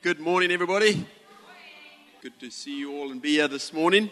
[0.00, 1.04] Good morning, everybody.
[2.22, 4.08] Good to see you all and be here this morning.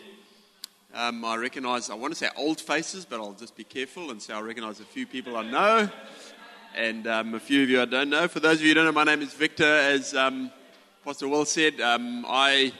[0.93, 4.21] Um, I recognize, I want to say old faces, but I'll just be careful and
[4.21, 5.89] say I recognize a few people I know
[6.75, 8.27] and um, a few of you I don't know.
[8.27, 9.63] For those of you who don't know, my name is Victor.
[9.63, 10.51] As um,
[11.05, 12.73] Pastor Will said, um, I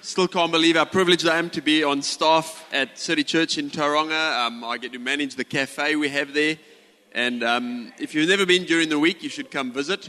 [0.00, 3.68] still can't believe how privileged I am to be on staff at City Church in
[3.68, 4.46] Tauranga.
[4.46, 6.56] Um, I get to manage the cafe we have there.
[7.12, 10.08] And um, if you've never been during the week, you should come visit.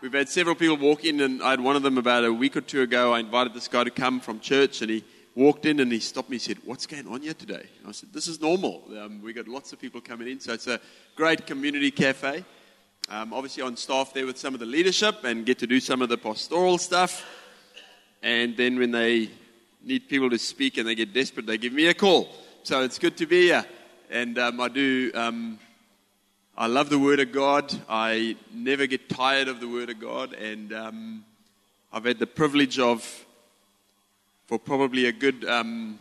[0.00, 2.56] We've had several people walk in, and I had one of them about a week
[2.56, 3.12] or two ago.
[3.12, 6.30] I invited this guy to come from church, and he walked in and he stopped
[6.30, 7.66] me and said, What's going on here today?
[7.80, 8.82] And I said, This is normal.
[8.98, 10.80] Um, we got lots of people coming in, so it's a
[11.16, 12.46] great community cafe.
[13.10, 16.00] Um, obviously, on staff there with some of the leadership and get to do some
[16.00, 17.22] of the pastoral stuff.
[18.22, 19.28] And then when they
[19.82, 22.30] need people to speak and they get desperate, they give me a call.
[22.62, 23.66] So it's good to be here.
[24.08, 25.12] And um, I do.
[26.60, 27.74] I love the Word of God.
[27.88, 30.34] I never get tired of the Word of God.
[30.34, 31.24] And um,
[31.90, 33.02] I've had the privilege of,
[34.46, 35.98] for probably a good um,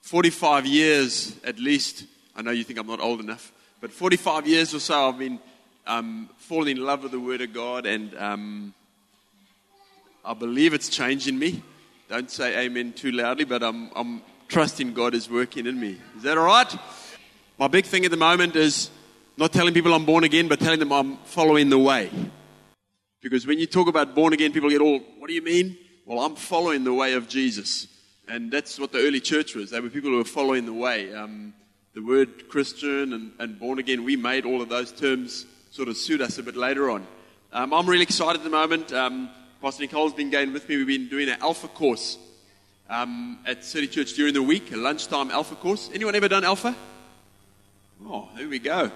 [0.00, 4.74] 45 years at least, I know you think I'm not old enough, but 45 years
[4.74, 5.38] or so, I've been
[5.86, 7.86] um, falling in love with the Word of God.
[7.86, 8.74] And um,
[10.24, 11.62] I believe it's changing me.
[12.08, 16.00] Don't say amen too loudly, but I'm, I'm trusting God is working in me.
[16.16, 16.76] Is that all right?
[17.60, 18.90] My big thing at the moment is
[19.38, 22.10] not telling people I'm born again, but telling them I'm following the way.
[23.22, 25.76] Because when you talk about born again, people get all, what do you mean?
[26.04, 27.86] Well, I'm following the way of Jesus.
[28.26, 29.70] And that's what the early church was.
[29.70, 31.14] They were people who were following the way.
[31.14, 31.54] Um,
[31.94, 35.96] the word Christian and, and, born again, we made all of those terms sort of
[35.96, 37.06] suit us a bit later on.
[37.52, 38.92] Um, I'm really excited at the moment.
[38.92, 39.30] Um,
[39.62, 40.78] Pastor Nicole's been going with me.
[40.78, 42.18] We've been doing an Alpha course
[42.90, 45.90] um, at City Church during the week, a lunchtime Alpha course.
[45.94, 46.74] Anyone ever done Alpha?
[48.04, 48.90] Oh, here we go.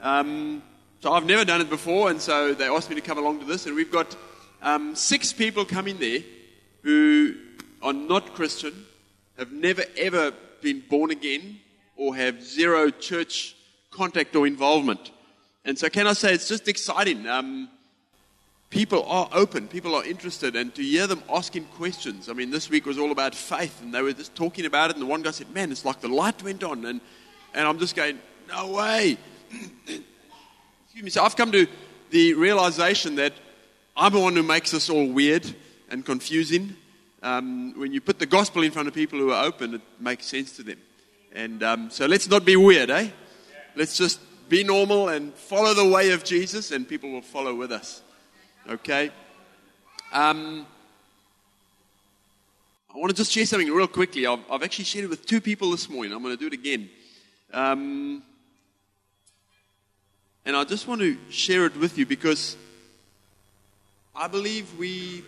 [0.00, 0.62] Um,
[1.00, 3.44] so I've never done it before, and so they asked me to come along to
[3.44, 4.16] this, and we've got
[4.62, 6.20] um, six people coming there
[6.82, 7.34] who
[7.82, 8.86] are not Christian,
[9.36, 11.60] have never ever been born again,
[11.96, 13.56] or have zero church
[13.90, 15.10] contact or involvement.
[15.64, 17.26] And so, can I say it's just exciting?
[17.26, 17.68] Um,
[18.70, 22.28] people are open, people are interested, and to hear them asking questions.
[22.28, 24.96] I mean, this week was all about faith, and they were just talking about it.
[24.96, 27.00] And the one guy said, "Man, it's like the light went on," and
[27.54, 29.18] and I'm just going, "No way!"
[29.50, 31.10] Excuse me.
[31.10, 31.66] So I've come to
[32.10, 33.32] the realization that
[33.96, 35.46] I'm the one who makes this all weird
[35.90, 36.76] and confusing.
[37.22, 40.26] Um, when you put the gospel in front of people who are open, it makes
[40.26, 40.78] sense to them.
[41.32, 43.10] And um, so let's not be weird, eh?
[43.74, 47.72] Let's just be normal and follow the way of Jesus, and people will follow with
[47.72, 48.02] us.
[48.68, 49.10] Okay?
[50.12, 50.66] Um,
[52.94, 54.26] I want to just share something real quickly.
[54.26, 56.12] I've, I've, actually shared it with two people this morning.
[56.12, 56.88] I'm going to do it again.
[57.52, 58.22] Um,
[60.48, 62.56] and I just want to share it with you because
[64.16, 65.22] I believe we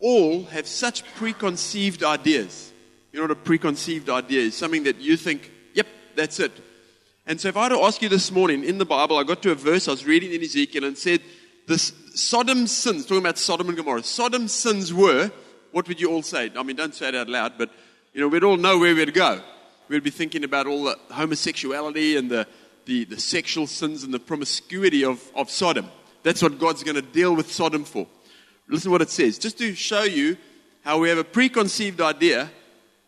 [0.00, 2.72] all have such preconceived ideas.
[3.12, 4.56] You know what a preconceived idea is?
[4.56, 6.52] Something that you think, yep, that's it.
[7.26, 9.42] And so if I had to ask you this morning in the Bible, I got
[9.42, 11.20] to a verse I was reading in Ezekiel and said,
[11.66, 15.30] this Sodom's sins, talking about Sodom and Gomorrah, Sodom's sins were,
[15.72, 16.50] what would you all say?
[16.56, 17.68] I mean, don't say it out loud, but,
[18.14, 19.42] you know, we'd all know where we'd go.
[19.88, 22.46] We'd be thinking about all the homosexuality and the,
[22.88, 25.88] the, the sexual sins and the promiscuity of, of Sodom.
[26.22, 28.06] That's what God's going to deal with Sodom for.
[28.66, 29.38] Listen to what it says.
[29.38, 30.38] Just to show you
[30.84, 32.50] how we have a preconceived idea,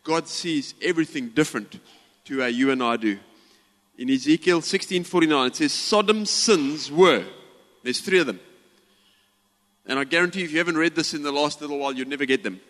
[0.05, 1.81] God sees everything different
[2.27, 3.19] to how you and I do.
[3.97, 7.25] In Ezekiel 16:49 it says Sodom's sins were
[7.83, 8.41] there's three of them.
[9.87, 12.27] And I guarantee if you haven't read this in the last little while, you'd never
[12.27, 12.61] get them.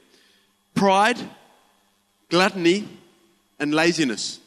[0.74, 1.18] Pride,
[2.28, 2.88] gluttony,
[3.58, 4.38] and laziness.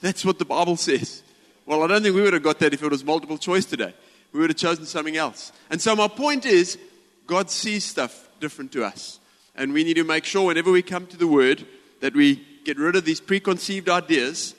[0.00, 1.22] That's what the Bible says.
[1.68, 3.92] Well, I don't think we would have got that if it was multiple choice today.
[4.32, 5.52] We would have chosen something else.
[5.68, 6.78] And so my point is,
[7.26, 9.20] God sees stuff different to us.
[9.54, 11.66] And we need to make sure whenever we come to the Word
[12.00, 14.54] that we get rid of these preconceived ideas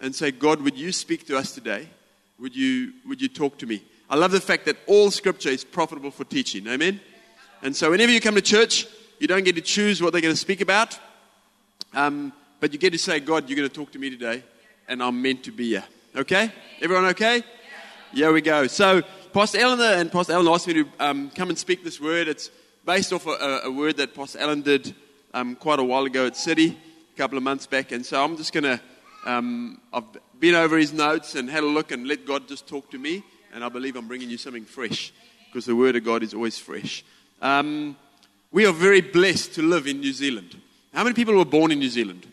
[0.00, 1.90] and say, God, would you speak to us today?
[2.38, 3.84] Would you, would you talk to me?
[4.08, 6.66] I love the fact that all Scripture is profitable for teaching.
[6.68, 7.00] Amen?
[7.60, 8.86] And so whenever you come to church,
[9.18, 10.98] you don't get to choose what they're going to speak about,
[11.92, 14.42] um, but you get to say, God, you're going to talk to me today,
[14.88, 15.84] and I'm meant to be here.
[16.16, 16.50] Okay?
[16.80, 17.42] Everyone okay?
[18.14, 18.66] Yeah, we go.
[18.68, 19.02] So,
[19.34, 22.26] Pastor Eleanor and Pastor Alan asked me to um, come and speak this word.
[22.26, 22.50] It's
[22.86, 24.94] based off a, a word that Pastor Alan did
[25.34, 27.92] um, quite a while ago at City, a couple of months back.
[27.92, 28.80] And so I'm just going to,
[29.26, 30.04] um, I've
[30.40, 33.22] been over his notes and had a look and let God just talk to me.
[33.52, 35.12] And I believe I'm bringing you something fresh
[35.48, 37.04] because the word of God is always fresh.
[37.42, 37.94] Um,
[38.52, 40.56] we are very blessed to live in New Zealand.
[40.94, 42.26] How many people were born in New Zealand?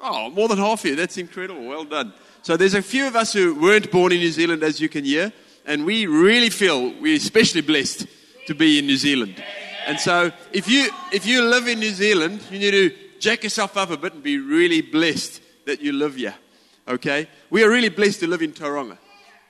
[0.00, 0.94] Oh, more than half here.
[0.94, 1.66] That's incredible.
[1.66, 2.12] Well done.
[2.44, 5.02] So there's a few of us who weren't born in New Zealand, as you can
[5.02, 5.32] hear,
[5.64, 8.06] and we really feel we're especially blessed
[8.46, 9.42] to be in New Zealand.
[9.86, 13.78] And so if you, if you live in New Zealand, you need to jack yourself
[13.78, 16.34] up a bit and be really blessed that you live here.
[16.86, 17.30] Okay?
[17.48, 18.98] We are really blessed to live in Tauranga.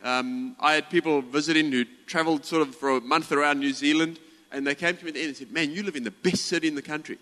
[0.04, 4.20] Um, I had people visiting who traveled sort of for a month around New Zealand,
[4.52, 6.12] and they came to me at the end and said, Man, you live in the
[6.12, 7.18] best city in the country.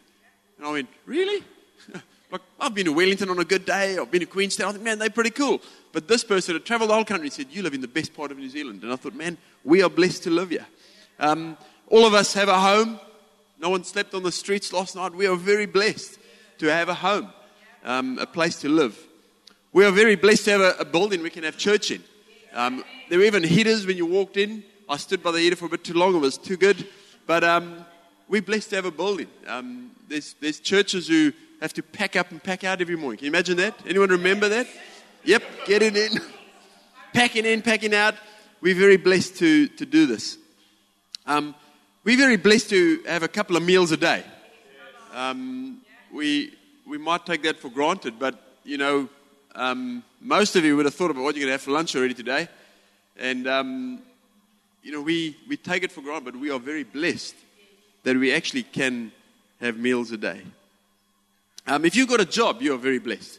[0.59, 1.43] And I went, Really?
[2.33, 4.71] like, I've been to Wellington on a good day, I've been to Queenstown.
[4.71, 5.61] I think, Man, they're pretty cool.
[5.93, 8.15] But this person had traveled the whole country and said, You live in the best
[8.15, 8.83] part of New Zealand.
[8.83, 10.67] And I thought, Man, we are blessed to live here.
[11.21, 11.59] Um,
[11.89, 12.99] all of us have a home.
[13.61, 15.15] No one slept on the streets last night.
[15.15, 16.19] We are very blessed
[16.59, 17.31] to have a home,
[17.85, 18.99] um, a place to live.
[19.75, 22.03] We are very blessed to have a, a building we can have church in.
[22.55, 24.65] Um, there were even heaters when you walked in.
[24.89, 26.89] I stood by the heater for a bit too long, it was too good.
[27.27, 27.85] But um,
[28.27, 29.29] we're blessed to have a building.
[29.47, 31.33] Um, there's, there's churches who
[31.63, 33.19] have to pack up and pack out every morning.
[33.19, 33.75] Can you imagine that?
[33.87, 34.67] Anyone remember that?
[35.25, 36.11] Yep, getting in,
[37.15, 38.17] packing in, packing out.
[38.61, 40.39] We're very blessed to, to do this.
[41.25, 41.55] Um,
[42.03, 44.25] we're very blessed to have a couple of meals a day.
[45.15, 45.83] Um,
[46.13, 46.53] we,
[46.85, 49.09] we might take that for granted, but, you know,
[49.55, 51.95] um, most of you would have thought about what you're going to have for lunch
[51.95, 52.49] already today.
[53.17, 54.01] And, um,
[54.83, 57.37] you know, we, we take it for granted, but we are very blessed
[58.03, 59.13] that we actually can
[59.61, 60.43] have meals a day.
[61.67, 63.39] Um, if you've got a job, you are very blessed.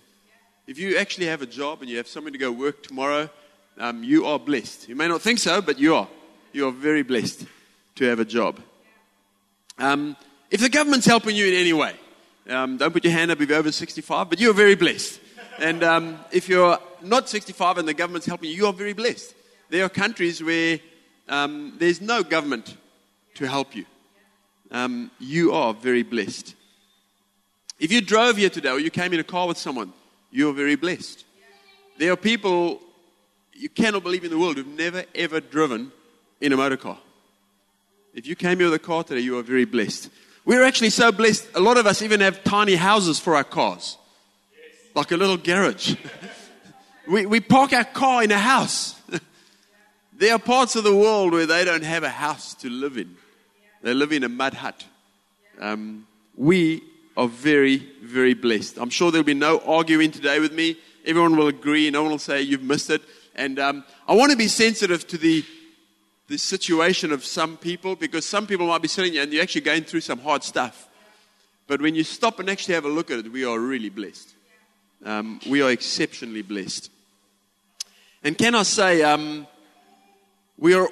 [0.66, 3.30] If you actually have a job and you have somewhere to go work tomorrow,
[3.78, 4.88] um, you are blessed.
[4.88, 6.08] You may not think so, but you are.
[6.54, 7.46] You are very blessed
[7.96, 8.60] to have a job.
[9.78, 10.16] Um,
[10.50, 11.96] if the government's helping you in any way,
[12.48, 15.20] um, don't put your hand up if you're over 65, but you're very blessed.
[15.60, 19.34] And um, if you're not 65 and the government's helping you, you are very blessed.
[19.70, 20.80] There are countries where
[21.28, 22.78] um, there's no government
[23.36, 23.86] to help you.
[24.72, 26.56] Um, you are very blessed.
[27.80, 29.94] If you drove here today or you came in a car with someone,
[30.32, 31.26] you're very blessed.
[31.98, 32.80] There are people
[33.54, 35.92] you cannot believe in the world who've never ever driven
[36.42, 36.98] in a motor car.
[38.14, 40.10] If you came here with a car today, you are very blessed.
[40.46, 41.48] We're actually so blessed.
[41.56, 43.98] A lot of us even have tiny houses for our cars
[44.96, 45.96] like a little garage.
[47.08, 48.96] we, we park our car in a house.
[50.18, 53.16] there are parts of the world where they don't have a house to live in,
[53.82, 54.86] they live in a mud hut.
[55.60, 56.84] Um, we
[57.16, 58.78] are very, very blessed.
[58.78, 60.78] I'm sure there'll be no arguing today with me.
[61.06, 61.90] Everyone will agree.
[61.90, 63.02] No one will say you've missed it.
[63.36, 65.44] And um, I want to be sensitive to the,
[66.28, 69.62] the situation of some people because some people might be sitting here and you're actually
[69.62, 70.88] going through some hard stuff.
[71.68, 74.34] But when you stop and actually have a look at it, we are really blessed.
[75.06, 76.90] Um, we are exceptionally blessed.
[78.24, 79.48] And can I say, um,
[80.58, 80.88] we are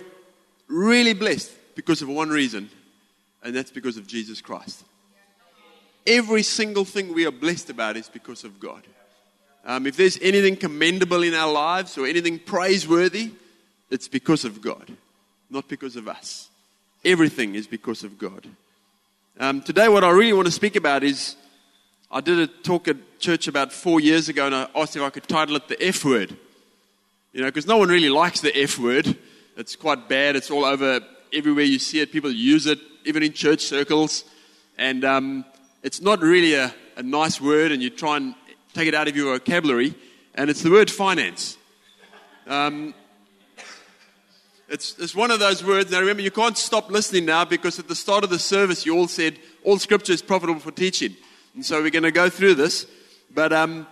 [0.67, 2.69] really blessed because of one reason,
[3.43, 4.83] and that's because of Jesus Christ.
[6.05, 8.83] Every single thing we are blessed about is because of God.
[9.63, 13.31] Um, if there's anything commendable in our lives or anything praiseworthy,
[13.91, 14.91] it's because of God,
[15.49, 16.49] not because of us.
[17.05, 18.47] Everything is because of God.
[19.39, 21.35] Um, today, what I really want to speak about is
[22.11, 25.09] I did a talk at church about four years ago and I asked if I
[25.09, 26.35] could title it The F Word.
[27.33, 29.15] You know, because no one really likes the F word.
[29.55, 30.35] It's quite bad.
[30.35, 30.99] It's all over
[31.31, 32.11] everywhere you see it.
[32.11, 34.25] People use it, even in church circles.
[34.77, 35.45] And um,
[35.83, 38.35] it's not really a, a nice word, and you try and
[38.73, 39.95] take it out of your vocabulary.
[40.35, 41.57] And it's the word finance.
[42.47, 42.93] Um,
[44.69, 45.91] it's, it's one of those words.
[45.91, 48.95] Now remember, you can't stop listening now because at the start of the service, you
[48.95, 51.15] all said all scripture is profitable for teaching.
[51.55, 52.85] And so we're going to go through this.
[53.33, 53.85] But um,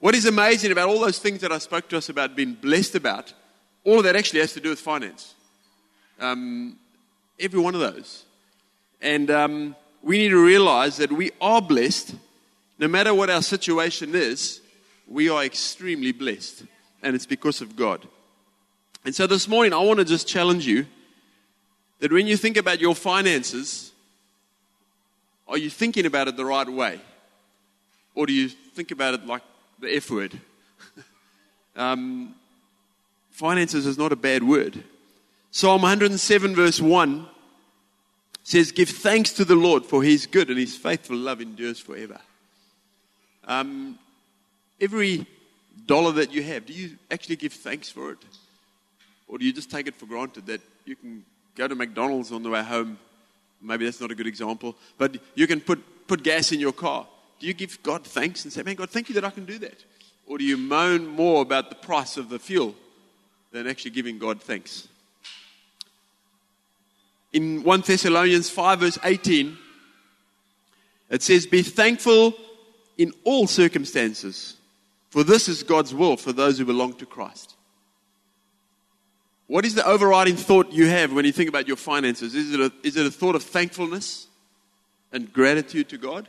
[0.00, 2.94] what is amazing about all those things that I spoke to us about being blessed
[2.94, 3.34] about,
[3.84, 5.34] all of that actually has to do with finance.
[6.18, 6.78] Um,
[7.38, 8.24] every one of those.
[9.02, 12.14] And um, we need to realize that we are blessed.
[12.78, 14.60] No matter what our situation is,
[15.08, 16.64] we are extremely blessed.
[17.02, 18.06] And it's because of God.
[19.04, 20.86] And so this morning, I want to just challenge you
[22.00, 23.92] that when you think about your finances,
[25.48, 27.00] are you thinking about it the right way?
[28.14, 29.42] Or do you think about it like
[29.78, 30.38] the F word?
[31.76, 32.34] um,
[33.30, 34.84] finances is not a bad word.
[35.50, 37.28] Psalm 107, verse 1
[38.44, 41.80] says, Give thanks to the Lord, for he is good and his faithful love endures
[41.80, 42.20] forever.
[43.46, 43.98] Um,
[44.80, 45.26] every
[45.86, 48.18] dollar that you have, do you actually give thanks for it?
[49.26, 51.24] Or do you just take it for granted that you can
[51.56, 52.98] go to McDonald's on the way home
[53.64, 57.06] Maybe that's not a good example, but you can put, put gas in your car.
[57.40, 59.58] Do you give God thanks and say, Man, God, thank you that I can do
[59.58, 59.82] that?
[60.26, 62.74] Or do you moan more about the price of the fuel
[63.52, 64.88] than actually giving God thanks?
[67.34, 69.58] In 1 Thessalonians 5, verse 18,
[71.10, 72.32] it says, Be thankful
[72.96, 74.56] in all circumstances,
[75.10, 77.56] for this is God's will for those who belong to Christ.
[79.48, 82.36] what is the overriding thought you have when you think about your finances?
[82.36, 84.28] Is it a, is it a thought of thankfulness
[85.12, 86.28] and gratitude to God?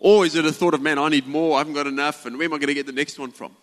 [0.00, 2.36] Or is it a thought of, man, I need more, I haven't got enough, and
[2.36, 3.56] where am I going to get the next one from?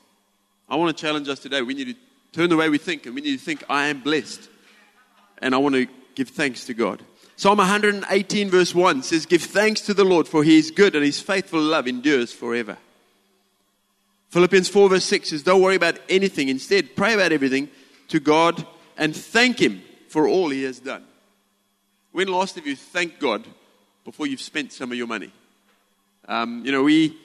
[0.68, 1.62] I want to challenge us today.
[1.62, 1.96] We need to
[2.32, 4.50] turn the way we think, and we need to think, I am blessed.
[5.40, 7.02] And I want to give thanks to God.
[7.36, 11.06] Psalm 118, verse 1 says, Give thanks to the Lord, for he is good, and
[11.06, 12.78] his faithful love endures forever.
[14.30, 16.50] Philippians 4, verse 6 says, Don't worry about anything.
[16.50, 17.70] Instead, pray about everything
[18.10, 18.66] to God
[18.98, 21.04] and thank Him for all He has done.
[22.12, 23.46] When last have you thanked God
[24.04, 25.32] before you've spent some of your money?
[26.28, 27.16] Um, you know, we,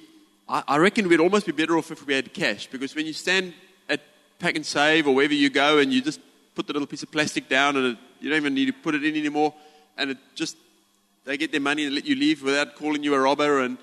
[0.48, 3.12] I, I reckon we'd almost be better off if we had cash because when you
[3.12, 3.54] stand
[3.88, 4.00] at
[4.38, 6.20] PAK'nSAVE or wherever you go and you just
[6.54, 8.94] put the little piece of plastic down and it, you don't even need to put
[8.94, 9.54] it in anymore
[9.96, 10.56] and it just,
[11.24, 13.78] they get their money and let you leave without calling you a robber and,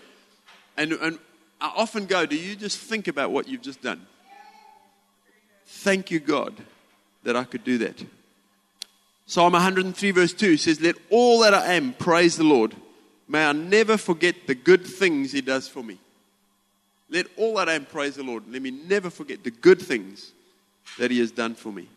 [0.78, 1.20] and, and
[1.62, 4.06] I often go, Do you just think about what you've just done?
[5.66, 6.54] Thank you, God,
[7.24, 8.04] that I could do that.
[9.26, 12.76] Psalm 103, verse 2 says, Let all that I am praise the Lord.
[13.28, 16.00] May I never forget the good things He does for me.
[17.12, 18.44] Let all that I am praise the Lord.
[18.50, 20.32] Let me never forget the good things
[20.98, 21.88] that He has done for me.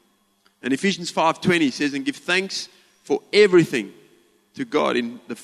[0.63, 2.69] And Ephesians 5:20 says, "And give thanks
[3.05, 3.93] for everything
[4.55, 5.37] to God in the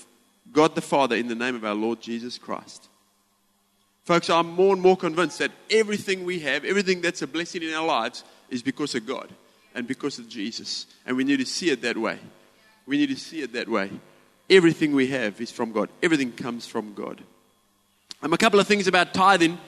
[0.52, 2.88] God the Father in the name of our Lord Jesus Christ."
[4.04, 7.74] Folks, I'm more and more convinced that everything we have, everything that's a blessing in
[7.74, 9.28] our lives, is because of God
[9.74, 10.86] and because of Jesus.
[11.04, 12.18] And we need to see it that way.
[12.86, 13.90] We need to see it that way.
[14.48, 17.22] Everything we have is from God, everything comes from God.
[18.22, 19.58] Um, a couple of things about tithing.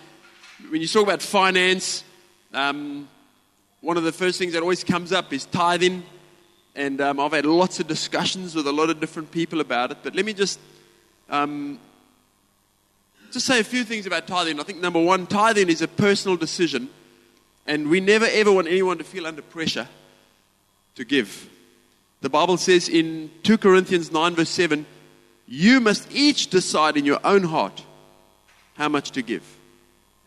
[0.71, 2.03] When you talk about finance,
[2.55, 3.09] um,
[3.81, 6.03] one of the first things that always comes up is tithing.
[6.75, 9.99] And um, I've had lots of discussions with a lot of different people about it.
[10.03, 10.61] But let me just
[11.29, 11.79] um,
[13.33, 14.59] just say a few things about tithing.
[14.61, 16.91] I think number one, tithing is a personal decision,
[17.67, 19.89] and we never ever want anyone to feel under pressure
[20.97, 21.49] to give.
[22.21, 24.85] The Bible says in 2 Corinthians 9, verse 7,
[25.47, 27.83] you must each decide in your own heart
[28.75, 29.45] how much to give.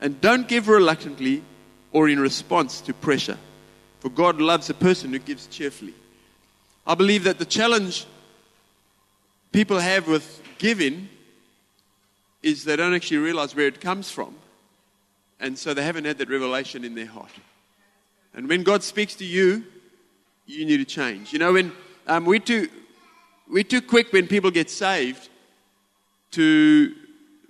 [0.02, 1.44] And don't give reluctantly
[1.94, 3.38] or in response to pressure,
[4.00, 5.94] for God loves a person who gives cheerfully.
[6.86, 8.06] I believe that the challenge
[9.54, 11.08] people have with giving
[12.42, 14.36] is they don't actually realize where it comes from.
[15.40, 17.32] And so they haven't had that revelation in their heart.
[18.34, 19.64] And when God speaks to you,
[20.46, 21.32] you need to change.
[21.32, 21.72] You know, when
[22.08, 22.68] um, we're, too,
[23.48, 25.30] we're too quick when people get saved
[26.32, 26.94] to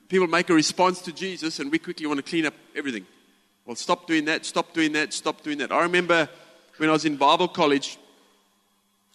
[0.10, 3.06] people make a response to Jesus and we quickly want to clean up everything.
[3.66, 5.72] Well, stop doing that, stop doing that, stop doing that.
[5.72, 6.28] I remember
[6.78, 7.98] when I was in Bible college,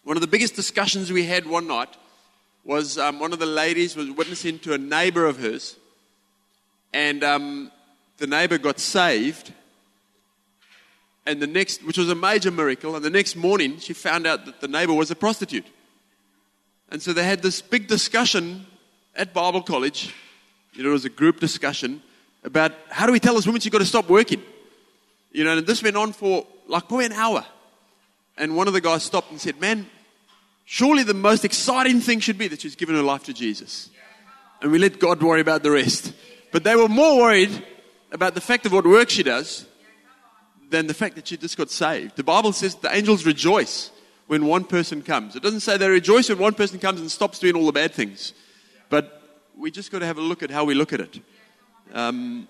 [0.03, 1.95] one of the biggest discussions we had one night
[2.63, 5.75] was um, one of the ladies was witnessing to a neighbor of hers,
[6.93, 7.71] and um,
[8.17, 9.53] the neighbor got saved.
[11.27, 14.45] And the next, which was a major miracle, and the next morning she found out
[14.45, 15.67] that the neighbor was a prostitute.
[16.89, 18.65] And so they had this big discussion
[19.15, 20.15] at Bible college.
[20.73, 22.01] You know, it was a group discussion
[22.43, 24.41] about how do we tell this woman she's got to stop working.
[25.31, 27.45] You know, and this went on for like probably an hour.
[28.37, 29.85] And one of the guys stopped and said, Man,
[30.71, 33.89] Surely the most exciting thing should be that she's given her life to Jesus.
[34.61, 36.13] And we let God worry about the rest.
[36.51, 37.65] But they were more worried
[38.11, 39.65] about the fact of what work she does
[40.69, 42.17] than the fact that she just got saved.
[42.17, 43.89] The Bible says the angels rejoice
[44.27, 45.35] when one person comes.
[45.35, 47.95] It doesn't say they rejoice when one person comes and stops doing all the bad
[47.95, 48.33] things.
[48.89, 49.23] But
[49.57, 51.19] we just got to have a look at how we look at it.
[51.93, 52.47] Um,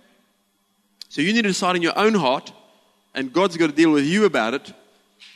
[1.08, 2.51] so you need to decide in your own heart,
[3.13, 4.74] and God's got to deal with you about it.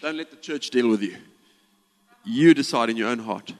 [0.01, 1.17] Don't let the church deal with you.
[2.25, 3.53] You decide in your own heart.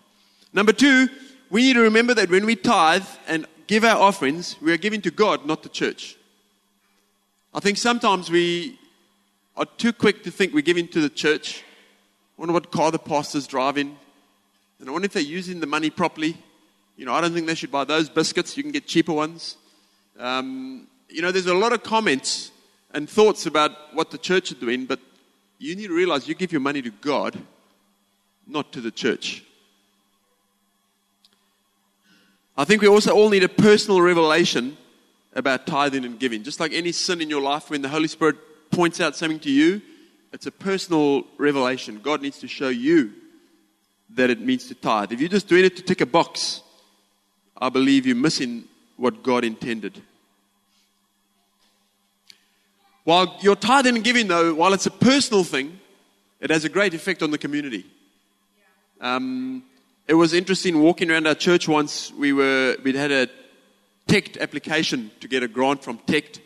[0.53, 1.09] Number two,
[1.49, 5.01] we need to remember that when we tithe and give our offerings, we are giving
[5.01, 6.17] to God, not the church.
[7.53, 8.79] I think sometimes we
[9.55, 11.63] are too quick to think we're giving to the church.
[12.37, 13.97] I wonder what car the pastor's driving.
[14.79, 16.37] And I wonder if they're using the money properly.
[16.97, 18.57] You know, I don't think they should buy those biscuits.
[18.57, 19.57] You can get cheaper ones.
[20.19, 22.51] Um, you know, there's a lot of comments
[22.91, 24.99] and thoughts about what the church is doing, but
[25.57, 27.37] you need to realize you give your money to God
[28.47, 29.43] not to the church.
[32.55, 34.77] I think we also all need a personal revelation
[35.33, 36.43] about tithing and giving.
[36.43, 38.35] Just like any sin in your life, when the Holy Spirit
[38.69, 39.81] points out something to you,
[40.31, 41.99] it's a personal revelation.
[42.03, 43.13] God needs to show you
[44.11, 45.11] that it means to tithe.
[45.11, 46.61] If you're just doing it to tick a box,
[47.57, 48.65] I believe you're missing
[48.97, 50.01] what God intended.
[53.03, 55.79] While your tithing and giving, though, while it's a personal thing,
[56.39, 57.85] it has a great effect on the community.
[59.01, 59.63] Um,
[60.07, 62.11] it was interesting walking around our church once.
[62.13, 63.27] We were, we'd had a
[64.07, 66.39] TECT application to get a grant from TECT.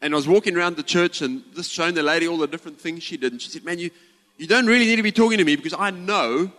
[0.00, 2.80] And I was walking around the church and just showing the lady all the different
[2.80, 3.32] things she did.
[3.32, 3.90] And she said, Man, you,
[4.38, 6.50] you don't really need to be talking to me because I know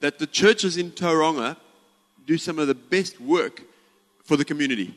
[0.00, 1.56] that the churches in Tauranga
[2.26, 3.62] do some of the best work
[4.24, 4.94] for the community.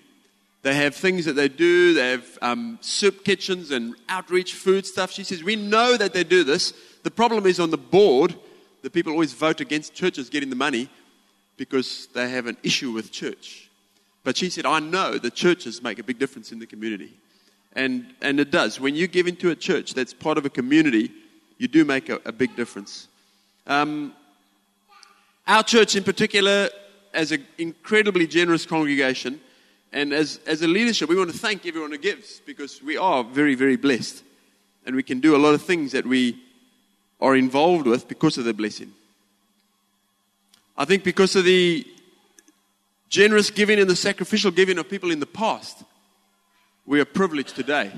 [0.62, 1.94] They have things that they do.
[1.94, 5.12] They have um, soup kitchens and outreach food stuff.
[5.12, 6.74] She says, We know that they do this.
[7.03, 8.36] The problem is on the board,
[8.82, 10.89] the people always vote against churches getting the money
[11.58, 13.70] because they have an issue with church.
[14.24, 17.13] But she said, I know the churches make a big difference in the community.
[17.74, 18.79] And, and it does.
[18.79, 21.12] When you give into a church that's part of a community,
[21.60, 23.08] you do make a, a big difference.
[23.67, 24.13] Um,
[25.46, 26.70] our church, in particular,
[27.15, 29.39] as an incredibly generous congregation,
[29.91, 33.24] and as, as a leadership, we want to thank everyone who gives because we are
[33.24, 34.24] very, very blessed.
[34.86, 36.38] And we can do a lot of things that we
[37.22, 38.91] are involved with because of the blessing.
[40.77, 41.88] I think because of the
[43.10, 45.84] generous giving and the sacrificial giving of people in the past,
[46.86, 47.91] we are privileged today.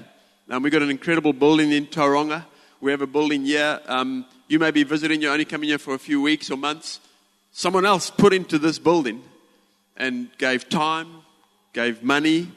[0.47, 2.45] Now, we've got an incredible building in Tauranga.
[2.79, 3.81] We have a building here.
[3.87, 6.99] Um, you may be visiting, you're only coming here for a few weeks or months.
[7.57, 9.23] Someone else put into this building
[9.95, 11.07] and gave time,
[11.73, 12.51] gave money.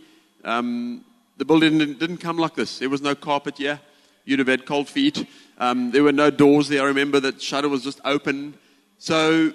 [0.45, 1.07] Um,
[1.39, 2.81] the building didn't, come like this.
[2.81, 3.81] There was no carpet here.
[4.27, 5.27] You'd have had cold feet.
[5.57, 6.83] Um, there were no doors there.
[6.83, 8.53] I remember that shutter was just open.
[8.99, 9.55] So,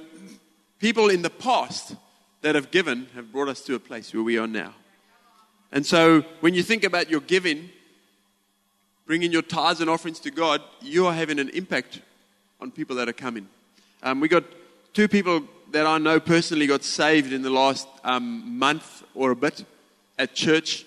[0.79, 1.95] people in the past
[2.41, 4.73] that have given have brought us to a place where we are now.
[5.71, 7.69] And so, when you think about your giving,
[9.05, 12.01] bringing your tithes and offerings to God, you are having an impact
[12.59, 13.47] on people that are coming.
[14.01, 14.43] Um, we got
[14.95, 19.35] two people that I know personally got saved in the last um, month or a
[19.35, 19.65] bit
[20.17, 20.85] at church.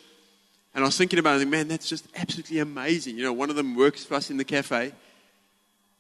[0.75, 3.19] And I was thinking about it, man, that's just absolutely amazing.
[3.19, 4.93] You know, one of them works for us in the cafe.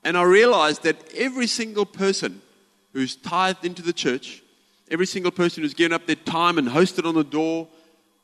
[0.04, 2.40] And I realized that every single person
[2.94, 4.42] who's tithed into the church,
[4.90, 7.68] every single person who's given up their time and hosted on the door,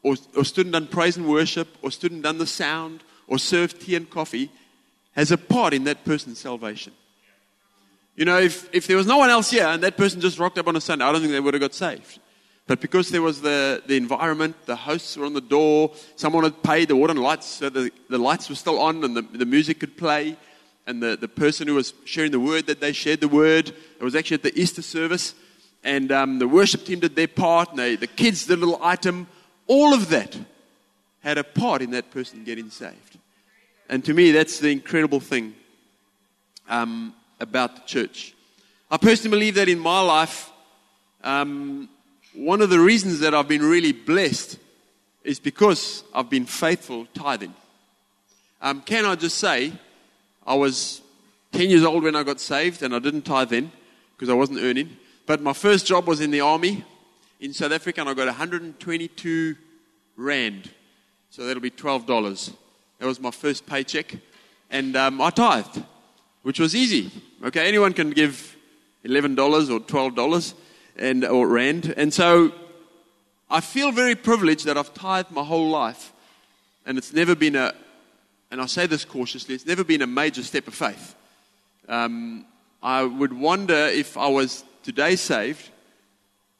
[0.02, 3.38] or, or stood and done praise and worship, or stood and done the sound, or
[3.38, 4.50] served tea and coffee
[5.12, 6.94] has a part in that person's salvation.
[8.16, 10.58] You know, if, if there was no one else here and that person just rocked
[10.58, 12.20] up on a Sunday, I don't think they would have got saved.
[12.66, 16.62] But because there was the, the environment, the hosts were on the door, someone had
[16.62, 19.44] paid the water and lights, so the, the lights were still on and the, the
[19.44, 20.36] music could play,
[20.86, 24.02] and the, the person who was sharing the word that they shared the word, it
[24.02, 25.34] was actually at the Easter service,
[25.82, 28.82] and um, the worship team did their part, and they, the kids did a little
[28.82, 29.26] item,
[29.66, 30.38] all of that
[31.20, 33.18] had a part in that person getting saved.
[33.90, 35.54] And to me, that's the incredible thing
[36.68, 38.34] um, about the church.
[38.90, 40.50] I personally believe that in my life,
[41.22, 41.88] um,
[42.34, 44.58] one of the reasons that I've been really blessed
[45.22, 47.54] is because I've been faithful tithing.
[48.60, 49.72] Um, can I just say,
[50.46, 51.00] I was
[51.52, 53.72] 10 years old when I got saved, and I didn't tithe then
[54.16, 54.96] because I wasn't earning.
[55.26, 56.84] But my first job was in the army
[57.40, 59.56] in South Africa, and I got 122
[60.16, 60.70] rand
[61.34, 62.52] so that'll be $12.
[63.00, 64.14] That was my first paycheck.
[64.70, 65.84] And um, I tithed,
[66.44, 67.10] which was easy.
[67.42, 68.56] Okay, anyone can give
[69.04, 69.36] $11
[69.70, 70.54] or $12
[70.96, 71.92] and, or rand.
[71.96, 72.52] And so
[73.50, 76.12] I feel very privileged that I've tithed my whole life.
[76.86, 77.74] And it's never been a,
[78.52, 81.16] and I say this cautiously, it's never been a major step of faith.
[81.88, 82.46] Um,
[82.80, 85.68] I would wonder if I was today saved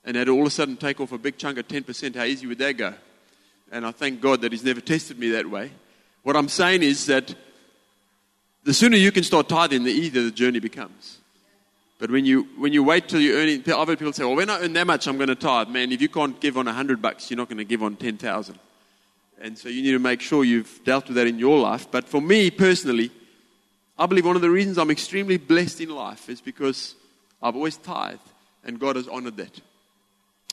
[0.04, 2.48] and had all of a sudden take off a big chunk of 10%, how easy
[2.48, 2.94] would that go?
[3.74, 5.72] and I thank God that He's never tested me that way.
[6.22, 7.34] What I'm saying is that
[8.64, 11.18] the sooner you can start tithing, the easier the journey becomes.
[11.98, 14.60] But when you, when you wait till you're earning, other people say, well, when I
[14.60, 15.68] earn that much, I'm going to tithe.
[15.68, 17.96] Man, if you can't give on a hundred bucks, you're not going to give on
[17.96, 18.58] 10,000.
[19.40, 21.90] And so you need to make sure you've dealt with that in your life.
[21.90, 23.10] But for me personally,
[23.98, 26.94] I believe one of the reasons I'm extremely blessed in life is because
[27.42, 28.20] I've always tithed,
[28.64, 29.60] and God has honored that.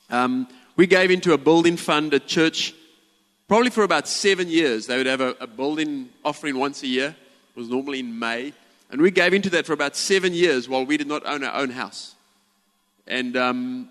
[0.09, 2.73] Um, we gave into a building fund at church
[3.51, 7.17] Probably for about seven years, they would have a, a building offering once a year.
[7.55, 8.53] It was normally in May.
[8.89, 11.55] And we gave into that for about seven years while we did not own our
[11.55, 12.15] own house.
[13.07, 13.89] And um,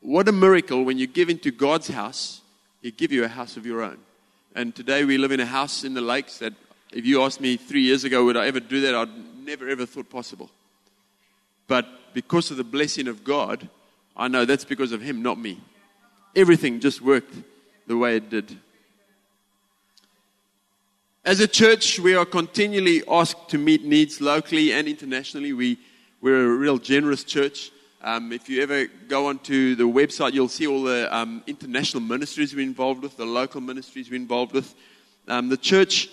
[0.00, 2.40] what a miracle when you give into God's house,
[2.82, 3.98] He give you a house of your own.
[4.54, 6.52] And today we live in a house in the lakes that,
[6.92, 8.94] if you asked me three years ago, would I ever do that?
[8.94, 10.50] I'd never ever thought possible.
[11.66, 13.68] But because of the blessing of God,
[14.16, 15.60] I know that's because of Him, not me.
[16.34, 17.34] Everything just worked
[17.86, 18.56] the way it did.
[21.28, 25.52] As a church, we are continually asked to meet needs locally and internationally.
[25.52, 25.76] We,
[26.22, 27.70] we're a real generous church.
[28.00, 32.54] Um, if you ever go onto the website, you'll see all the um, international ministries
[32.54, 34.74] we're involved with, the local ministries we're involved with.
[35.28, 36.08] Um, the church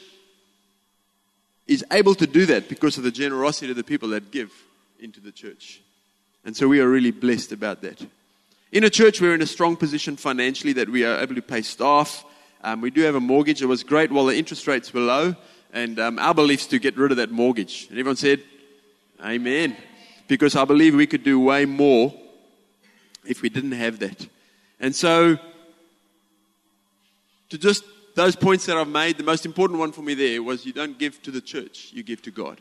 [1.65, 4.51] is able to do that because of the generosity of the people that give
[4.99, 5.79] into the church.
[6.43, 8.05] And so we are really blessed about that.
[8.73, 11.61] In a church, we're in a strong position financially that we are able to pay
[11.61, 12.25] staff
[12.63, 13.61] um, we do have a mortgage.
[13.61, 15.35] It was great while the interest rates were low,
[15.73, 17.87] and um, our belief is to get rid of that mortgage.
[17.89, 18.41] And everyone said,
[19.23, 19.77] Amen.
[20.27, 22.13] Because I believe we could do way more
[23.25, 24.27] if we didn't have that.
[24.79, 25.37] And so,
[27.49, 27.83] to just
[28.15, 30.97] those points that I've made, the most important one for me there was you don't
[30.97, 32.59] give to the church, you give to God.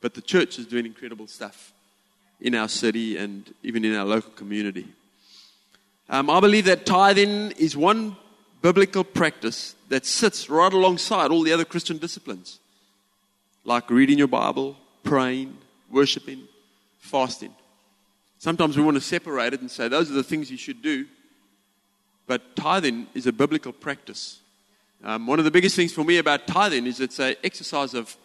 [0.00, 1.72] But the church is doing incredible stuff
[2.40, 4.86] in our city and even in our local community.
[6.10, 8.16] Um, I believe that tithing is one
[8.64, 12.60] biblical practice that sits right alongside all the other Christian disciplines,
[13.62, 15.54] like reading your Bible, praying,
[15.90, 16.48] worshiping,
[16.98, 17.54] fasting.
[18.38, 21.04] Sometimes we want to separate it and say those are the things you should do,
[22.26, 24.40] but tithing is a biblical practice.
[25.02, 28.16] Um, one of the biggest things for me about tithing is it's an exercise of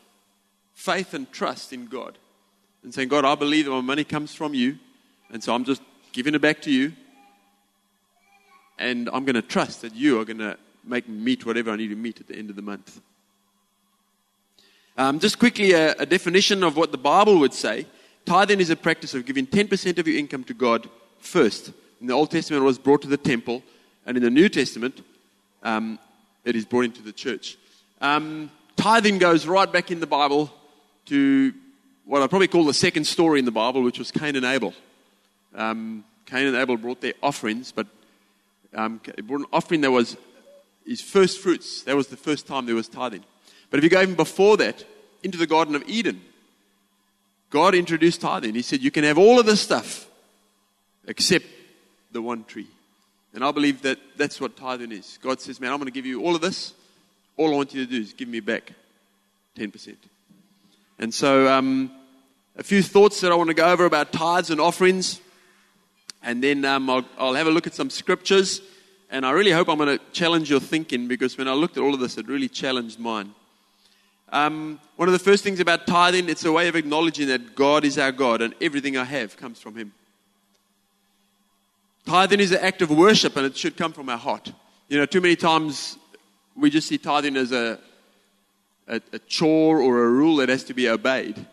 [0.74, 2.18] faith and trust in God.
[2.84, 4.80] And saying, God, I believe that my money comes from you,
[5.34, 5.82] and so I'm just
[6.14, 6.94] giving it back to you.
[8.80, 11.76] And I'm going to trust that you are going to make me meet whatever I
[11.76, 13.00] need to meet at the end of the month.
[14.98, 17.86] Um, just quickly, a, a definition of what the Bible would say.
[18.26, 20.90] Tithing is a practice of giving 10% of your income to God
[21.20, 21.72] first.
[22.02, 23.64] In the Old Testament, it was brought to the temple,
[24.06, 25.04] and in the New Testament,
[25.64, 26.00] um,
[26.46, 27.58] it is brought into the church.
[28.02, 30.52] Um, tithing goes right back in the Bible
[31.08, 31.54] to
[32.06, 34.74] what I probably call the second story in the Bible, which was Cain and Abel.
[35.54, 37.88] Um, Cain and Abel brought their offerings, but
[38.74, 40.18] um, an offering that was
[40.86, 41.84] his first fruits.
[41.84, 43.24] That was the first time there was tithing.
[43.70, 44.84] But if you go even before that,
[45.24, 46.22] into the Garden of Eden,
[47.50, 48.56] God introduced tithing.
[48.56, 50.08] He said, You can have all of this stuff
[51.08, 51.46] except
[52.12, 52.68] the one tree.
[53.34, 55.20] And I believe that that's what tithing is.
[55.22, 56.74] God says, Man, I'm going to give you all of this.
[57.38, 58.74] All I want you to do is give me back
[59.58, 59.96] 10%.
[61.00, 61.92] And so, um,
[62.58, 65.22] a few thoughts that I want to go over about tithes and offerings.
[66.22, 68.62] And then um, I'll, I'll have a look at some scriptures.
[69.10, 71.84] And I really hope I'm going to challenge your thinking because when I looked at
[71.84, 73.34] all of this, it really challenged mine.
[74.32, 77.84] Um, one of the first things about tithing, it's a way of acknowledging that God
[77.84, 79.92] is our God and everything I have comes from Him.
[82.06, 84.52] Tithing is an act of worship and it should come from our heart.
[84.88, 85.98] You know, too many times
[86.56, 87.80] we just see tithing as a,
[88.88, 91.44] a, a chore or a rule that has to be obeyed.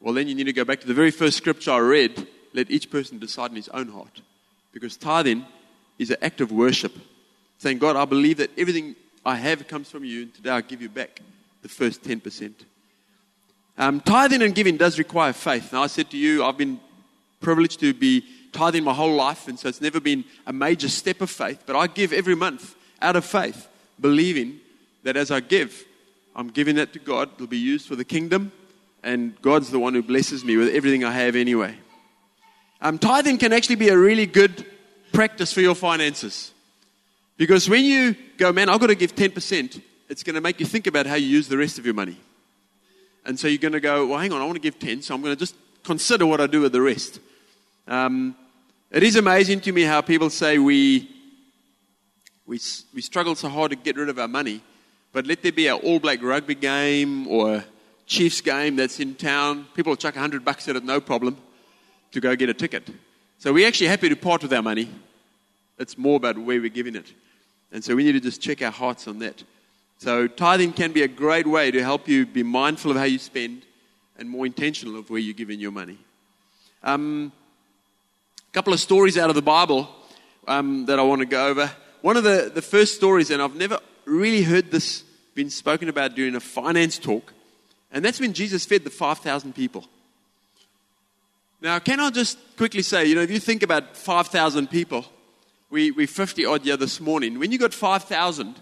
[0.00, 2.26] Well, then you need to go back to the very first scripture I read.
[2.52, 4.20] Let each person decide in his own heart.
[4.72, 5.44] Because tithing
[5.98, 6.92] is an act of worship.
[7.58, 10.82] Saying, God, I believe that everything I have comes from you, and today I give
[10.82, 11.20] you back
[11.62, 12.52] the first 10%.
[13.78, 15.72] Um, tithing and giving does require faith.
[15.72, 16.80] Now, I said to you, I've been
[17.40, 21.20] privileged to be tithing my whole life, and so it's never been a major step
[21.20, 23.68] of faith, but I give every month out of faith,
[24.00, 24.60] believing
[25.02, 25.84] that as I give,
[26.36, 27.30] I'm giving that to God.
[27.34, 28.52] It'll be used for the kingdom,
[29.02, 31.76] and God's the one who blesses me with everything I have anyway.
[32.84, 34.66] Um, tithing can actually be a really good
[35.12, 36.50] practice for your finances.
[37.36, 40.66] Because when you go, man, I've got to give 10%, it's going to make you
[40.66, 42.16] think about how you use the rest of your money.
[43.24, 45.14] And so you're going to go, well, hang on, I want to give 10, so
[45.14, 47.20] I'm going to just consider what I do with the rest.
[47.86, 48.34] Um,
[48.90, 51.08] it is amazing to me how people say we,
[52.46, 52.58] we,
[52.92, 54.60] we struggle so hard to get rid of our money,
[55.12, 57.62] but let there be an All Black rugby game or
[58.06, 59.68] Chiefs game that's in town.
[59.74, 61.36] People will chuck 100 bucks at it, no problem,
[62.12, 62.88] to go get a ticket.
[63.38, 64.88] So we're actually happy to part with our money.
[65.78, 67.12] It's more about where we're giving it.
[67.72, 69.42] And so we need to just check our hearts on that.
[69.98, 73.18] So tithing can be a great way to help you be mindful of how you
[73.18, 73.62] spend
[74.18, 75.98] and more intentional of where you're giving your money.
[76.82, 77.32] Um,
[78.48, 79.88] a couple of stories out of the Bible
[80.46, 81.70] um, that I want to go over.
[82.02, 86.14] One of the, the first stories, and I've never really heard this been spoken about
[86.14, 87.32] during a finance talk,
[87.90, 89.86] and that's when Jesus fed the 5,000 people.
[91.62, 95.06] Now, can I just quickly say, you know, if you think about 5,000 people,
[95.70, 97.38] we, we 50 odd here this morning.
[97.38, 98.56] When you got 5,000,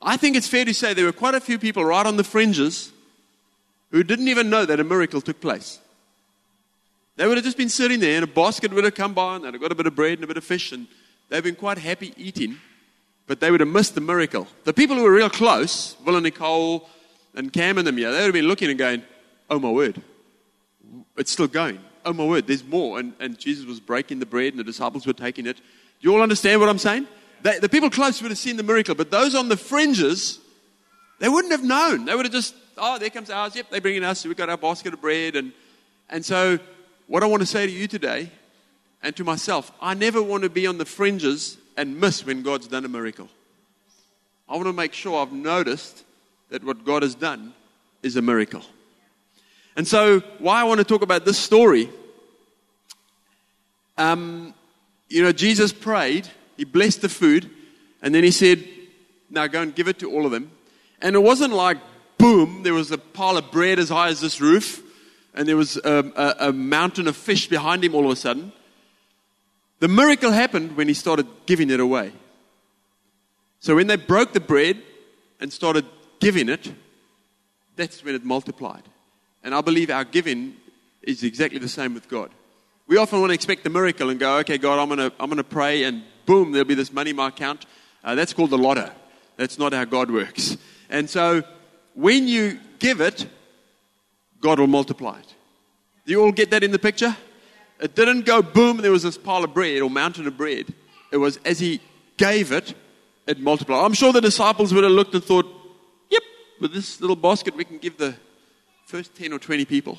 [0.00, 2.24] I think it's fair to say there were quite a few people right on the
[2.24, 2.90] fringes
[3.90, 5.78] who didn't even know that a miracle took place.
[7.16, 9.44] They would have just been sitting there and a basket would have come by and
[9.44, 10.88] they'd have got a bit of bread and a bit of fish and
[11.28, 12.56] they've been quite happy eating,
[13.26, 14.48] but they would have missed the miracle.
[14.64, 16.88] The people who were real close, Will and Nicole
[17.34, 19.02] and Cam and them, yeah, they would have been looking and going,
[19.50, 20.02] oh my word,
[21.16, 21.80] it's still going.
[22.04, 22.98] Oh my word, there's more.
[22.98, 25.56] And, and Jesus was breaking the bread and the disciples were taking it.
[25.56, 25.62] Do
[26.00, 27.06] you all understand what I'm saying?
[27.42, 30.38] They, the people close would have seen the miracle, but those on the fringes,
[31.18, 32.06] they wouldn't have known.
[32.06, 33.54] They would have just, oh, there comes ours.
[33.54, 34.24] Yep, they bring in us.
[34.24, 35.36] We've got our basket of bread.
[35.36, 35.52] And,
[36.08, 36.58] and so,
[37.06, 38.30] what I want to say to you today
[39.02, 42.66] and to myself, I never want to be on the fringes and miss when God's
[42.66, 43.28] done a miracle.
[44.48, 46.04] I want to make sure I've noticed
[46.50, 47.54] that what God has done
[48.02, 48.62] is a miracle.
[49.76, 51.88] And so, why I want to talk about this story,
[53.98, 54.54] um,
[55.08, 57.50] you know, Jesus prayed, he blessed the food,
[58.02, 58.64] and then he said,
[59.30, 60.50] Now go and give it to all of them.
[61.00, 61.78] And it wasn't like,
[62.18, 64.82] boom, there was a pile of bread as high as this roof,
[65.34, 68.52] and there was a, a, a mountain of fish behind him all of a sudden.
[69.80, 72.12] The miracle happened when he started giving it away.
[73.60, 74.80] So when they broke the bread
[75.40, 75.84] and started
[76.20, 76.72] giving it,
[77.76, 78.84] that's when it multiplied.
[79.44, 80.56] And I believe our giving
[81.02, 82.30] is exactly the same with God.
[82.86, 85.28] We often want to expect the miracle and go, okay, God, I'm going to, I'm
[85.28, 87.66] going to pray, and boom, there'll be this money in my account.
[88.02, 88.90] Uh, that's called the lotto.
[89.36, 90.56] That's not how God works.
[90.88, 91.42] And so
[91.94, 93.26] when you give it,
[94.40, 95.34] God will multiply it.
[96.06, 97.16] Do you all get that in the picture?
[97.80, 100.72] It didn't go boom, there was this pile of bread or mountain of bread.
[101.12, 101.80] It was as he
[102.16, 102.74] gave it,
[103.26, 103.84] it multiplied.
[103.84, 105.46] I'm sure the disciples would have looked and thought,
[106.10, 106.22] yep,
[106.60, 108.14] with this little basket, we can give the
[108.86, 109.98] first 10 or 20 people.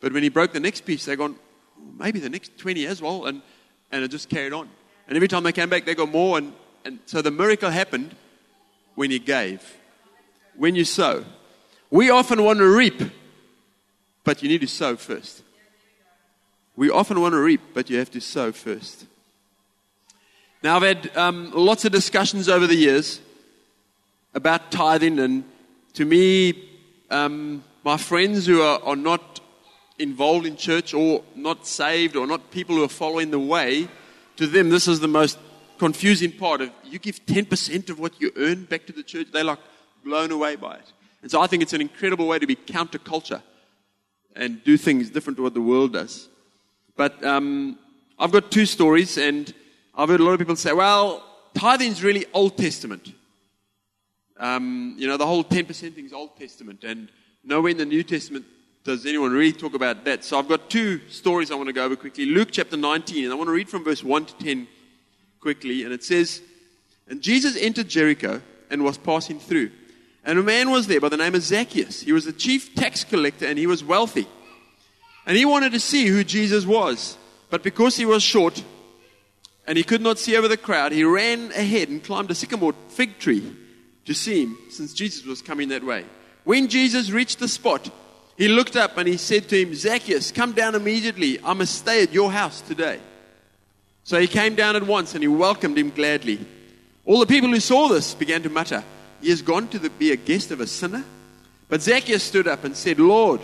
[0.00, 1.36] But when he broke the next piece, they gone,
[1.98, 3.26] maybe the next 20 as well.
[3.26, 3.42] And,
[3.90, 4.68] and it just carried on.
[5.08, 6.38] And every time they came back, they got more.
[6.38, 6.52] And,
[6.84, 8.14] and so the miracle happened
[8.94, 9.76] when he gave,
[10.56, 11.24] when you sow.
[11.90, 13.02] We often want to reap,
[14.24, 15.42] but you need to sow first.
[16.76, 19.06] We often want to reap, but you have to sow first.
[20.62, 23.20] Now, I've had um, lots of discussions over the years
[24.34, 25.44] about tithing, and
[25.92, 26.68] to me,
[27.10, 29.40] um, my friends who are, are not
[29.98, 33.88] involved in church or not saved or not people who are following the way,
[34.36, 35.38] to them, this is the most
[35.78, 39.28] confusing part of you give 10% of what you earn back to the church.
[39.32, 39.58] They're like
[40.04, 40.92] blown away by it.
[41.22, 43.42] And so I think it's an incredible way to be counterculture
[44.34, 46.28] and do things different to what the world does.
[46.96, 47.78] But um,
[48.18, 49.52] I've got two stories, and
[49.94, 53.12] I've heard a lot of people say, well, tithing is really Old Testament.
[54.38, 57.10] Um, you know, the whole 10% thing is Old Testament, and
[57.44, 58.44] nowhere in the New Testament
[58.84, 60.24] does anyone really talk about that.
[60.24, 62.26] So I've got two stories I want to go over quickly.
[62.26, 64.68] Luke chapter 19, and I want to read from verse 1 to 10
[65.40, 65.84] quickly.
[65.84, 66.42] And it says,
[67.08, 69.70] And Jesus entered Jericho and was passing through.
[70.24, 72.00] And a man was there by the name of Zacchaeus.
[72.00, 74.26] He was the chief tax collector and he was wealthy.
[75.26, 77.16] And he wanted to see who Jesus was.
[77.50, 78.62] But because he was short
[79.66, 82.74] and he could not see over the crowd, he ran ahead and climbed a sycamore
[82.88, 83.54] fig tree
[84.04, 86.04] to see him, since Jesus was coming that way.
[86.44, 87.90] When Jesus reached the spot,
[88.36, 91.38] he looked up and he said to him, Zacchaeus, come down immediately.
[91.42, 93.00] I must stay at your house today.
[94.04, 96.44] So he came down at once and he welcomed him gladly.
[97.06, 98.82] All the people who saw this began to mutter,
[99.20, 101.04] He has gone to the, be a guest of a sinner?
[101.68, 103.40] But Zacchaeus stood up and said, Lord,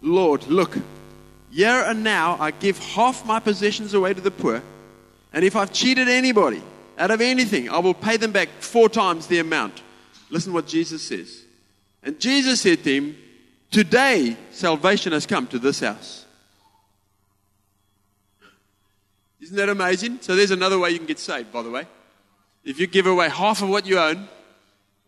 [0.00, 0.76] Lord, look,
[1.50, 4.62] here and now I give half my possessions away to the poor,
[5.32, 6.62] and if I've cheated anybody
[6.98, 9.82] out of anything, I will pay them back four times the amount.
[10.30, 11.44] Listen what Jesus says.
[12.02, 13.16] And Jesus said to him,
[13.70, 16.24] Today salvation has come to this house.
[19.40, 20.18] Isn't that amazing?
[20.20, 21.86] So there's another way you can get saved, by the way.
[22.64, 24.28] If you give away half of what you own,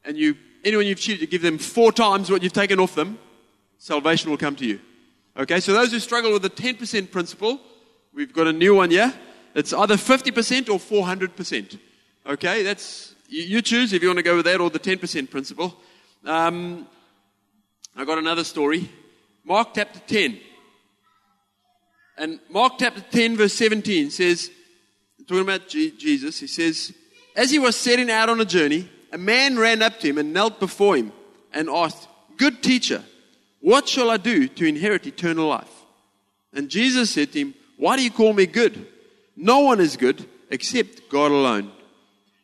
[0.04, 3.18] and you anyone you've cheated, you give them four times what you've taken off them,
[3.78, 4.80] salvation will come to you.
[5.36, 7.60] Okay, so those who struggle with the 10% principle,
[8.12, 9.12] we've got a new one here.
[9.54, 11.78] It's either 50% or 400%.
[12.26, 15.76] Okay, that's you choose if you want to go with that or the 10% principle.
[16.24, 16.86] Um,
[17.96, 18.90] I got another story.
[19.44, 20.38] Mark chapter 10.
[22.18, 24.50] And Mark chapter 10, verse 17 says,
[25.26, 26.92] talking about Jesus, he says,
[27.36, 30.32] As he was setting out on a journey, a man ran up to him and
[30.32, 31.12] knelt before him
[31.52, 33.04] and asked, Good teacher,
[33.60, 35.70] what shall I do to inherit eternal life?
[36.52, 38.86] And Jesus said to him, Why do you call me good?
[39.36, 41.70] No one is good except God alone.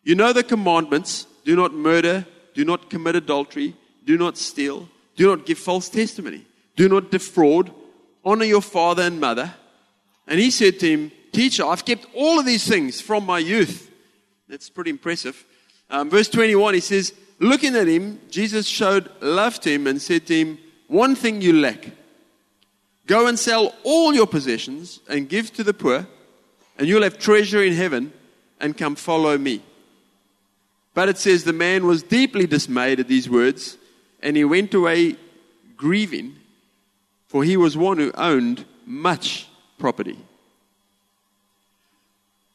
[0.05, 2.25] You know the commandments do not murder,
[2.57, 6.45] do not commit adultery, do not steal do not give false testimony.
[6.77, 7.73] Do not defraud.
[8.25, 9.53] Honor your father and mother.
[10.27, 13.91] And he said to him, Teacher, I've kept all of these things from my youth.
[14.49, 15.45] That's pretty impressive.
[15.91, 20.27] Um, verse 21, he says, Looking at him, Jesus showed love to him and said
[20.27, 21.91] to him, One thing you lack.
[23.07, 26.07] Go and sell all your possessions and give to the poor,
[26.79, 28.13] and you'll have treasure in heaven,
[28.61, 29.63] and come follow me.
[30.97, 33.77] But it says the man was deeply dismayed at these words
[34.23, 35.17] and he went away
[35.77, 36.37] grieving,
[37.27, 39.47] for he was one who owned much
[39.79, 40.17] property.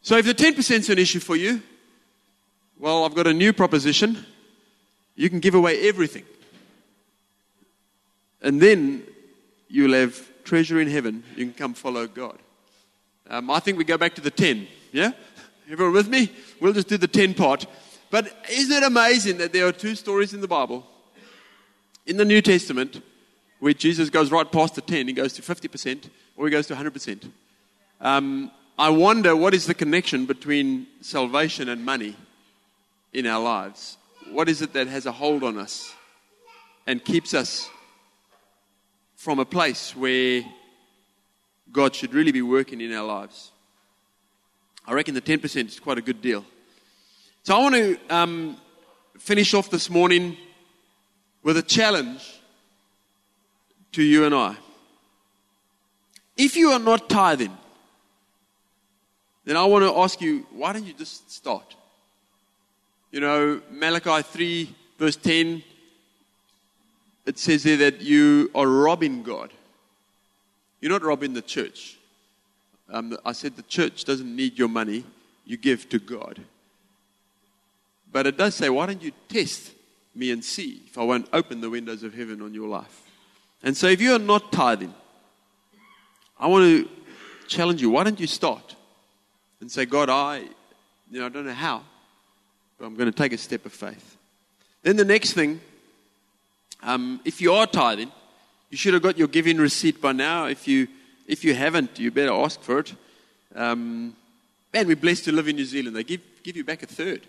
[0.01, 1.61] So, if the 10% is an issue for you,
[2.79, 4.25] well, I've got a new proposition.
[5.15, 6.25] You can give away everything.
[8.41, 9.03] And then
[9.67, 11.23] you'll have treasure in heaven.
[11.35, 12.39] You can come follow God.
[13.29, 14.67] Um, I think we go back to the 10.
[14.91, 15.11] Yeah?
[15.69, 16.31] Everyone with me?
[16.59, 17.67] We'll just do the 10 part.
[18.11, 20.85] But isn't it amazing that there are two stories in the Bible
[22.05, 23.01] in the New Testament,
[23.59, 26.75] where Jesus goes right past the 10, he goes to 50%, or he goes to
[26.75, 27.31] 100%.
[27.99, 32.15] Um, I wonder what is the connection between salvation and money
[33.13, 33.97] in our lives?
[34.31, 35.93] What is it that has a hold on us
[36.87, 37.69] and keeps us
[39.15, 40.43] from a place where
[41.71, 43.51] God should really be working in our lives.
[44.85, 46.43] I reckon the 10% is quite a good deal.
[47.43, 48.57] So I want to um,
[49.17, 50.37] finish off this morning
[51.41, 52.39] with a challenge
[53.93, 54.55] to you and I.
[56.37, 57.57] If you are not tithing,
[59.43, 61.75] then I want to ask you, why don't you just start?
[63.09, 65.63] You know, Malachi 3, verse 10,
[67.25, 69.51] it says there that you are robbing God.
[70.79, 71.97] You're not robbing the church.
[72.87, 75.05] Um, I said the church doesn't need your money,
[75.43, 76.39] you give to God.
[78.11, 79.71] But it does say, why don't you test
[80.13, 83.03] me and see if I won't open the windows of heaven on your life?
[83.63, 84.93] And so if you are not tithing,
[86.39, 86.89] I want to
[87.47, 88.75] challenge you, why don't you start
[89.59, 90.39] and say, God, I,
[91.09, 91.83] you know, I don't know how,
[92.77, 94.17] but I'm going to take a step of faith.
[94.81, 95.61] Then the next thing,
[96.81, 98.11] um, if you are tithing,
[98.71, 100.45] you should have got your giving receipt by now.
[100.45, 100.87] If you,
[101.27, 102.93] if you haven't, you better ask for it.
[103.53, 104.15] Um,
[104.73, 105.95] man, we're blessed to live in New Zealand.
[105.95, 107.21] They give, give you back a third.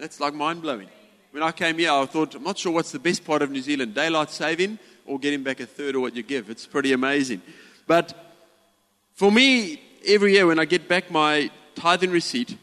[0.00, 0.88] That's like mind blowing.
[1.30, 3.60] When I came here, I thought, I'm not sure what's the best part of New
[3.60, 6.48] Zealand daylight saving or getting back a third of what you give.
[6.48, 7.42] It's pretty amazing.
[7.86, 8.14] But
[9.14, 12.56] for me, every year when I get back my tithing receipt,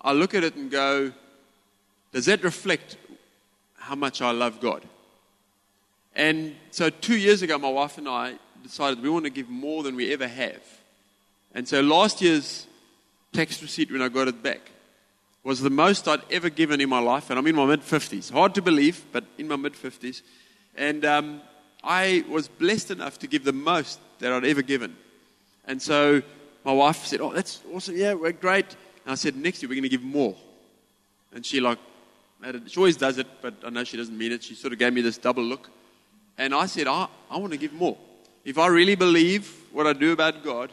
[0.00, 1.12] I look at it and go,
[2.12, 2.96] does that reflect
[3.76, 4.82] how much I love God?
[6.14, 9.82] And so two years ago, my wife and I decided we want to give more
[9.82, 10.62] than we ever have.
[11.52, 12.68] And so last year's
[13.32, 14.70] tax receipt, when I got it back,
[15.44, 17.30] was the most I'd ever given in my life.
[17.30, 18.32] And I'm in my mid 50s.
[18.32, 20.22] Hard to believe, but in my mid 50s.
[20.74, 21.42] And um,
[21.84, 24.96] I was blessed enough to give the most that I'd ever given.
[25.66, 26.22] And so
[26.64, 27.96] my wife said, Oh, that's awesome.
[27.96, 28.74] Yeah, we're great.
[29.04, 30.34] And I said, next year we're going to give more.
[31.32, 31.78] And she like,
[32.66, 34.42] she always does it, but I know she doesn't mean it.
[34.42, 35.70] She sort of gave me this double look.
[36.36, 37.96] And I said, I, I want to give more.
[38.44, 40.70] If I really believe what I do about God,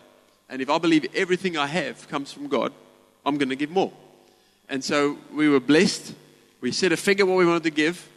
[0.50, 2.74] and if I believe everything I have comes from God,
[3.26, 3.92] I'm going to give more.
[4.72, 6.16] And so we were blessed.
[6.62, 8.08] We set a figure what we wanted to give.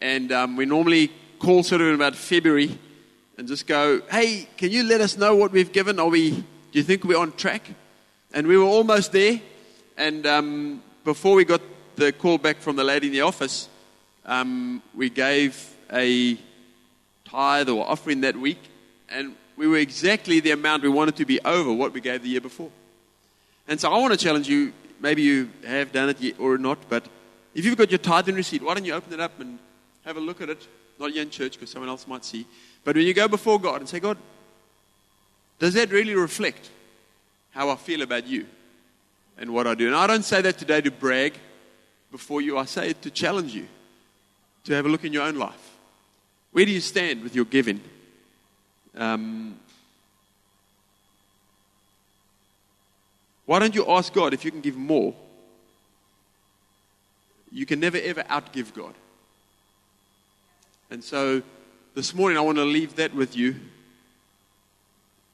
[0.00, 2.76] And um, we normally call sort of in about February
[3.38, 6.00] and just go, hey, can you let us know what we've given?
[6.00, 7.62] Are we, do you think we're on track?
[8.34, 9.40] And we were almost there.
[9.96, 11.60] And um, before we got
[11.94, 13.68] the call back from the lady in the office,
[14.26, 16.36] um, we gave a
[17.24, 18.58] tithe or offering that week.
[19.08, 22.30] And we were exactly the amount we wanted to be over what we gave the
[22.30, 22.70] year before.
[23.68, 24.72] And so I want to challenge you.
[25.00, 27.06] Maybe you have done it or not, but
[27.54, 29.58] if you've got your tithing receipt, why don't you open it up and
[30.04, 30.66] have a look at it?
[30.98, 32.46] Not here in church because someone else might see.
[32.84, 34.18] But when you go before God and say, God,
[35.58, 36.70] does that really reflect
[37.50, 38.46] how I feel about you
[39.38, 39.86] and what I do.
[39.86, 41.34] And I don't say that today to brag
[42.10, 43.66] before you, I say it to challenge you
[44.64, 45.76] to have a look in your own life.
[46.52, 47.80] Where do you stand with your giving?
[48.96, 49.58] Um,
[53.48, 55.14] why don't you ask God if you can give more?
[57.50, 58.92] You can never ever outgive God.
[60.90, 61.40] And so
[61.94, 63.56] this morning I want to leave that with you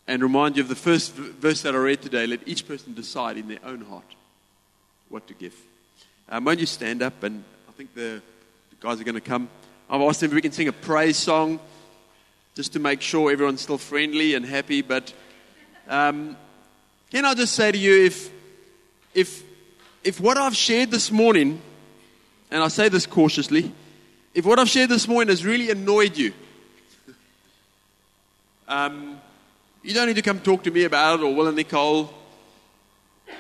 [0.07, 2.25] and remind you of the first verse that I read today.
[2.25, 4.15] Let each person decide in their own heart
[5.09, 5.57] what to give.
[6.29, 7.21] Um, won't you stand up?
[7.25, 8.23] And I think the,
[8.71, 9.49] the guys are going to come.
[9.91, 11.59] I've asked them if we can sing a praise song
[12.55, 14.83] just to make sure everyone's still friendly and happy.
[14.83, 15.13] But
[15.89, 16.37] um,
[17.15, 18.29] can I just say to you if,
[19.15, 19.45] if,
[20.03, 21.63] if what I've shared this morning,
[22.51, 23.73] and I say this cautiously,
[24.35, 26.33] if what I've shared this morning has really annoyed you,
[28.67, 29.21] um,
[29.85, 32.13] you don't need to come talk to me about it or Will and Nicole.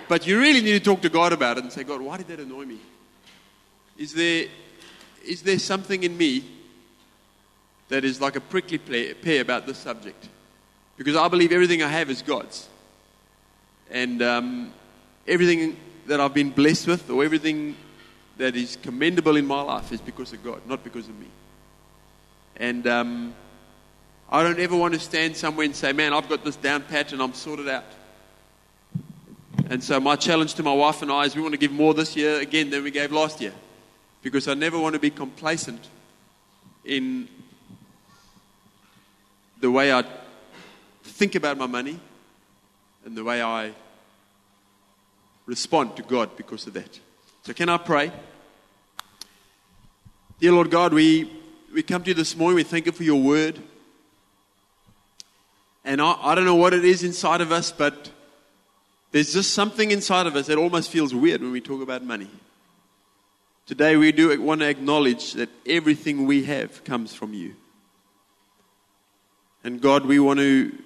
[0.07, 2.29] But you really need to talk to God about it and say, God, why did
[2.29, 2.79] that annoy me?
[3.99, 4.47] Is there,
[5.27, 6.45] is there something in me
[7.89, 10.29] that is like a prickly pear about this subject?
[10.97, 12.69] Because I believe everything I have is God's.
[13.95, 14.73] And um,
[15.25, 15.77] everything
[16.07, 17.77] that I've been blessed with or everything
[18.39, 21.29] that is commendable in my life is because of God, not because of me.
[22.57, 23.35] And um,
[24.29, 27.13] I don't ever want to stand somewhere and say, man, I've got this down pat
[27.13, 27.85] and I'm sorted out.
[29.71, 31.95] And so my challenge to my wife and I is we want to give more
[31.95, 33.53] this year again than we gave last year.
[34.23, 35.89] Because I never want to be complacent
[36.85, 37.29] in
[39.61, 40.03] the way I
[41.05, 42.01] think about my money
[43.05, 43.73] and the way I
[45.47, 46.99] respond to God because of that.
[47.43, 48.11] So can I pray?
[50.41, 51.31] Dear Lord God, we,
[51.73, 52.57] we come to you this morning.
[52.57, 53.59] We thank you for your word.
[55.85, 58.11] And I, I don't know what it is inside of us, but
[59.13, 62.31] there's just something inside of us that almost feels weird when we talk about money.
[63.67, 67.55] Today, we do want to acknowledge that everything we have comes from you.
[69.63, 70.77] And God, we want to,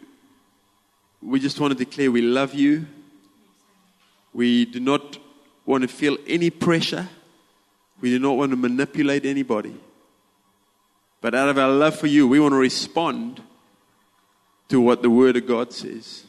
[1.20, 2.86] we just want to declare we love you.
[4.38, 5.18] We do not
[5.66, 7.08] want to feel any pressure.
[8.00, 9.74] We do not want to manipulate anybody.
[11.20, 13.42] But out of our love for you, we want to respond
[14.68, 16.22] to what the Word of God says.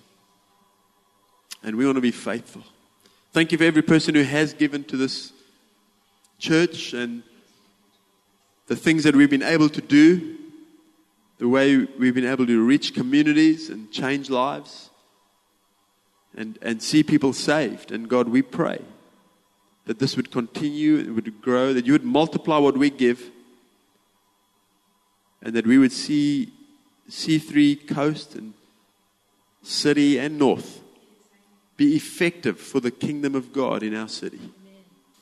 [1.62, 2.64] And we want to be faithful.
[3.32, 5.32] Thank you for every person who has given to this
[6.39, 7.22] church and
[8.66, 10.36] the things that we've been able to do,
[11.38, 14.89] the way we've been able to reach communities and change lives
[16.36, 17.91] and, and see people saved.
[17.91, 18.82] And God, we pray
[19.86, 23.32] that this would continue, it would grow, that you would multiply what we give,
[25.41, 26.51] and that we would see
[27.09, 28.53] C3 coast and
[29.63, 30.82] city and north
[31.75, 34.51] be effective for the kingdom of God in our city.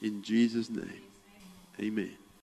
[0.02, 1.04] In Jesus' name,
[1.80, 2.18] amen.